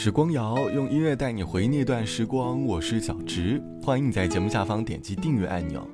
[0.00, 5.84] 时光谣用音乐带你回忆那段时光，我是小直，欢迎你在节目下方点击订阅按钮。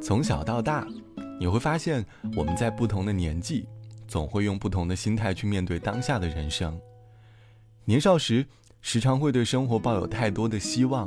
[0.00, 0.88] 从小到大，
[1.38, 2.02] 你会发现
[2.34, 3.68] 我们在不同的年纪，
[4.06, 6.80] 总会用不同的心态去面对当下的人生。
[7.84, 8.46] 年少时，
[8.80, 11.06] 时常会对生活抱有太多的希望，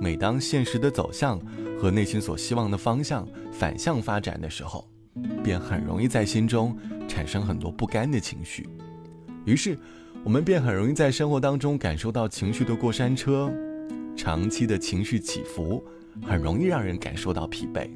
[0.00, 1.40] 每当现实的走向
[1.78, 4.90] 和内心所希望的方向反向发展的时候，
[5.44, 6.76] 便很容易在心中
[7.06, 8.68] 产生很多不甘的情绪，
[9.44, 9.78] 于是。
[10.24, 13.52] 我们便很容易在生活当中感受到情绪的过山车，
[14.16, 15.84] 长期的情绪起伏，
[16.22, 17.90] 很容易让人感受到疲惫。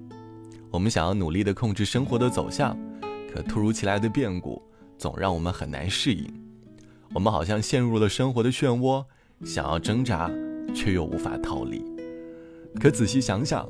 [0.71, 2.79] 我们想要努力的控制生活的走向，
[3.33, 4.63] 可突如其来的变故
[4.99, 6.31] 总让我们很难适应。
[7.15, 9.03] 我们好像陷入了生活的漩涡，
[9.47, 10.31] 想要挣扎，
[10.75, 11.83] 却又无法逃离。
[12.79, 13.67] 可仔细想想，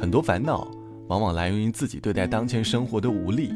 [0.00, 0.68] 很多烦恼
[1.06, 3.52] 往往来源于自己对待当前生活的无力。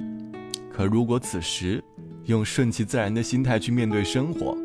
[0.70, 1.82] 可如果此时，
[2.26, 4.56] 用顺其自然的心态去面对生活，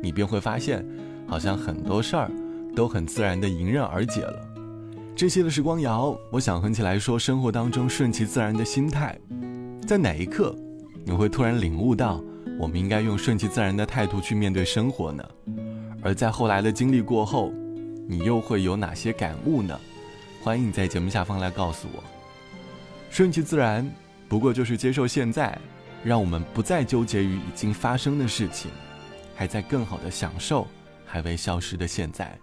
[0.00, 0.84] 你便会发现，
[1.26, 2.30] 好像很多事儿
[2.74, 4.46] 都很自然的迎刃而解了。
[5.16, 9.18] 这些的时光谣，我想哼起来说，生活当中顺其自然的心态，
[9.86, 10.54] 在哪一刻，
[11.04, 12.22] 你会突然领悟到，
[12.58, 15.24] 我们应该用顺其自然的态度去面对生活呢？
[16.02, 17.52] 而在后来的经历过后，
[18.08, 19.78] 你又会有哪些感悟呢？
[20.42, 22.02] 欢迎你在节目下方来告诉我。
[23.10, 23.86] 顺其自然，
[24.28, 25.58] 不过就是接受现在。
[26.02, 28.70] 让我们不再纠结于已经发生的事情，
[29.34, 30.66] 还在更好的享受
[31.04, 32.38] 还未消失的现在。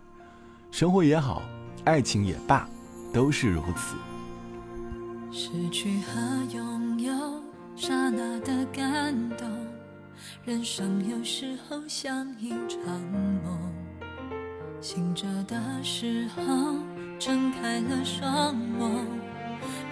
[0.71, 1.41] 生活也好，
[1.85, 2.67] 爱情也罢，
[3.13, 3.95] 都是如此。
[5.31, 7.13] 失去和拥有，
[7.75, 9.47] 刹那的感动。
[10.43, 12.79] 人生有时候像一场
[13.43, 13.73] 梦，
[14.81, 16.43] 醒着的时候
[17.19, 19.03] 睁开了双眸，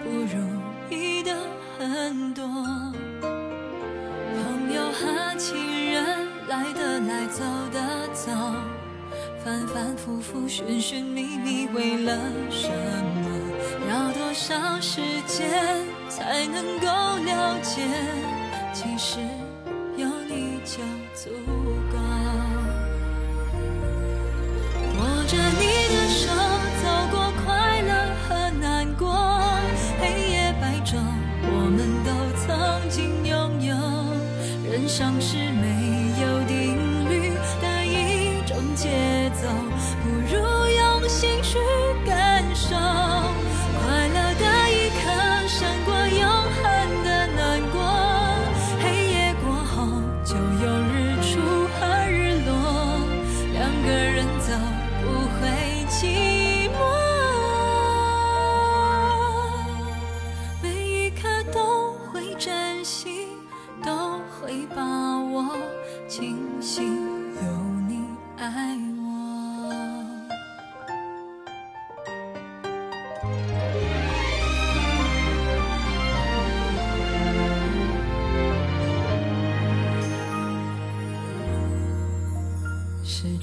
[0.02, 1.36] 不如意的
[1.78, 2.44] 很多。
[4.92, 8.30] 和情人来的来，走的走，
[9.44, 12.16] 反反复复，寻寻觅觅，为了
[12.50, 13.30] 什么？
[13.88, 17.82] 要多少时间才能够了解？
[18.72, 19.20] 其实
[19.96, 20.82] 有你就
[21.14, 21.30] 足
[21.92, 21.96] 够。
[24.98, 25.75] 握着你
[34.86, 35.85] 伤是美。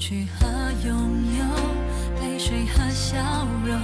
[0.06, 0.46] 去和
[0.86, 0.92] 拥
[1.38, 1.42] 有，
[2.20, 3.16] 泪水和笑
[3.64, 3.74] 容，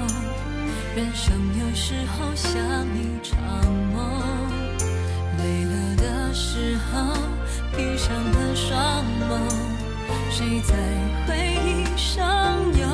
[0.94, 2.60] 人生有时候像
[2.94, 3.40] 一场
[3.94, 4.20] 梦。
[5.38, 7.10] 累了的时候，
[7.74, 9.32] 闭上了双眸，
[10.30, 10.74] 谁在
[11.26, 12.86] 回忆上游？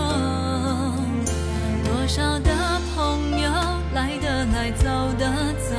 [1.84, 3.50] 多少的朋友，
[3.92, 4.84] 来的来，走
[5.18, 5.26] 的
[5.68, 5.74] 走，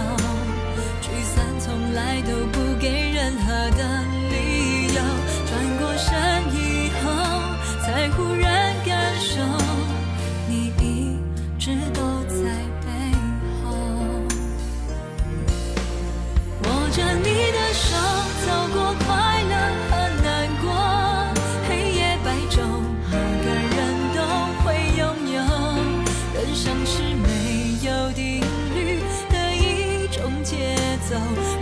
[1.02, 2.67] 聚散从来都不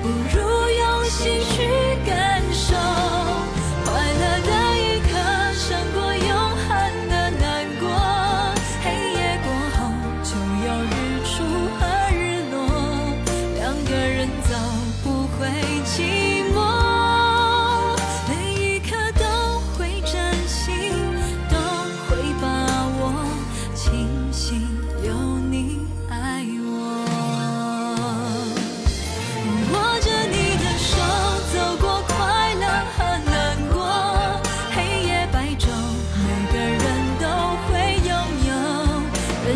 [0.02, 1.55] 不如用心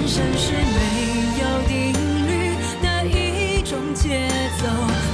[0.09, 1.93] 生是没有定
[2.25, 4.27] 律的一种节
[4.59, 5.08] 奏。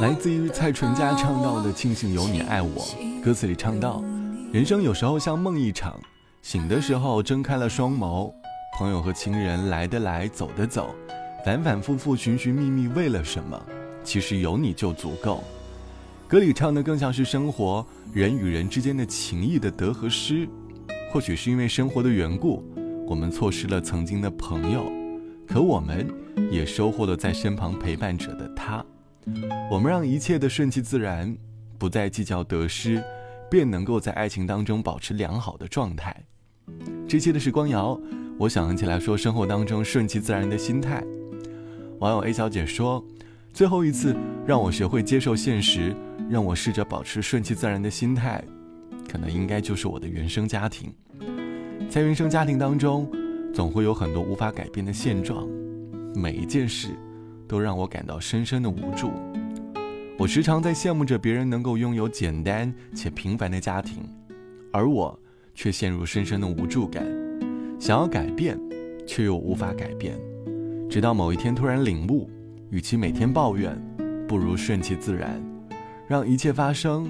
[0.00, 2.82] 来自于蔡淳佳唱到的《庆幸有你爱我》，
[3.22, 4.02] 歌词里唱到：
[4.52, 5.98] 人生有时候像梦一场，
[6.42, 8.32] 醒的时候睁开了双眸，
[8.76, 10.94] 朋友和情人来的来，走的走，
[11.44, 13.60] 反反复复寻寻觅觅，为了什么？
[14.02, 15.44] 其实有你就足够。
[16.26, 20.48] 歌里唱的更像是生活人与人之间的情谊的得和失。
[21.12, 22.64] 或许是因为生活的缘故，
[23.06, 24.90] 我们错失了曾经的朋友，
[25.46, 26.08] 可我们
[26.50, 28.84] 也收获了在身旁陪伴者的他。
[29.70, 31.36] 我们让一切的顺其自然，
[31.78, 33.02] 不再计较得失，
[33.50, 36.14] 便能够在爱情当中保持良好的状态。
[37.08, 37.98] 这期的时光谣，
[38.38, 41.02] 我想起来说生活当中顺其自然的心态。
[42.00, 43.02] 网友 A 小姐说
[43.52, 44.14] ：“最后一次
[44.46, 45.94] 让我学会接受现实，
[46.28, 48.44] 让我试着保持顺其自然的心态，
[49.08, 50.92] 可能应该就是我的原生家庭。
[51.88, 53.10] 在原生家庭当中，
[53.54, 55.48] 总会有很多无法改变的现状，
[56.14, 56.88] 每一件事。”
[57.54, 59.12] 都让我感到深深的无助。
[60.18, 64.02] 我时常在羡慕着别人能够拥有简单且平凡的家庭，
[64.72, 65.16] 而我
[65.54, 67.06] 却陷入深深的无助感，
[67.78, 68.58] 想要改变，
[69.06, 70.18] 却又无法改变。
[70.90, 72.28] 直到某一天突然领悟，
[72.70, 73.80] 与其每天抱怨，
[74.26, 75.40] 不如顺其自然，
[76.08, 77.06] 让一切发生，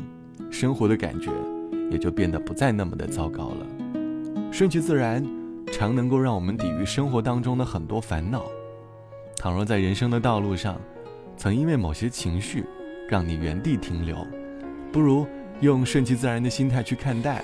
[0.51, 1.31] 生活的感觉
[1.91, 3.67] 也就变得不再那么的糟糕了。
[4.53, 5.27] 顺其自然，
[5.73, 8.45] 常能够让我们抵御生活当中的很多烦恼。
[9.37, 10.81] 倘若在人生的道路上，
[11.37, 12.65] 曾因为某些情绪
[13.09, 14.17] 让你原地停留，
[14.91, 15.27] 不如
[15.61, 17.43] 用顺其自然的心态去看待，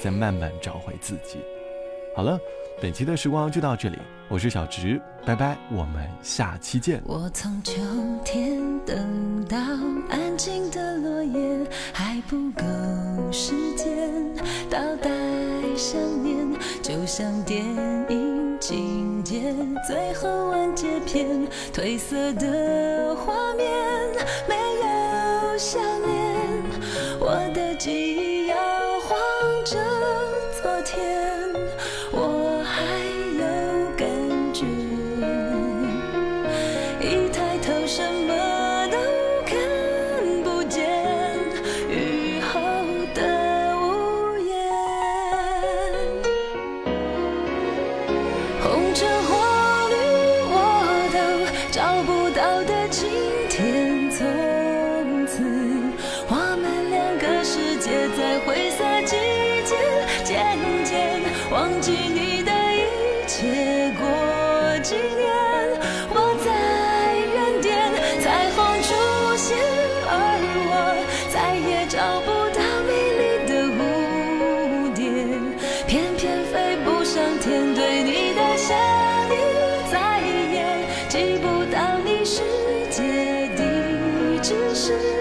[0.00, 1.38] 再慢慢找回自己。
[2.16, 2.38] 好了，
[2.80, 3.98] 本期的时光就到这里，
[4.28, 7.00] 我是小直，拜拜，我们下期见。
[7.04, 7.74] 我从秋
[8.24, 9.58] 天等到
[10.08, 12.62] 安静的落叶，还不够
[13.30, 14.34] 时间
[14.70, 15.10] 倒带
[15.76, 16.36] 想念，
[16.82, 17.62] 就像电
[18.08, 23.66] 影情见最后完结篇，褪色的画面
[24.48, 26.15] 没有想念，
[84.36, 85.15] 你只是。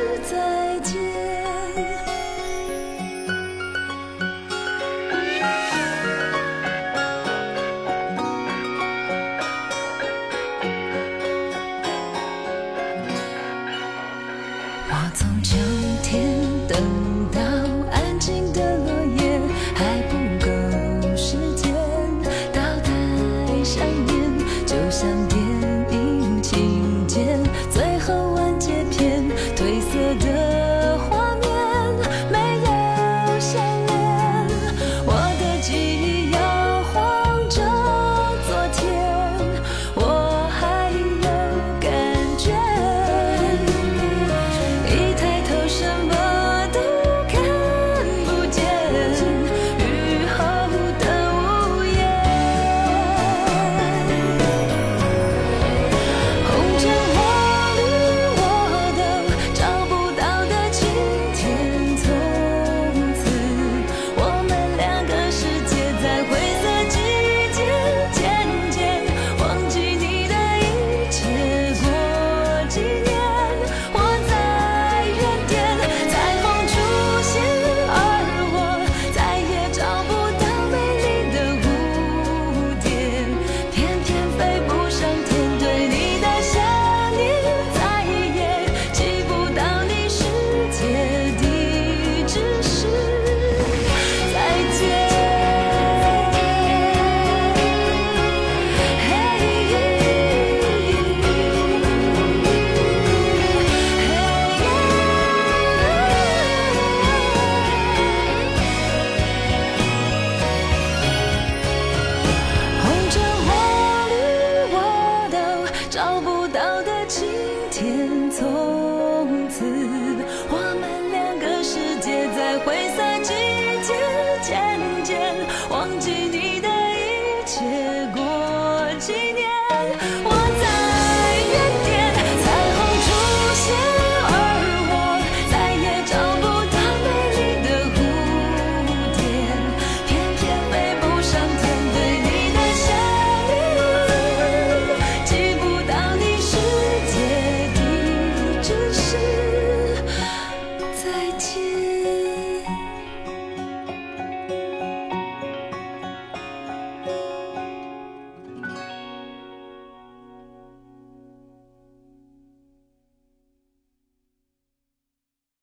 [124.46, 125.36] 渐渐
[125.72, 126.35] 忘记